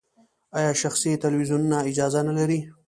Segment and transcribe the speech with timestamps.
[0.57, 2.59] آیا شخصي تلویزیونونه اجازه نلري؟